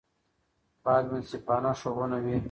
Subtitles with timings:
[0.85, 2.37] باید منصفانه ښوونه وي.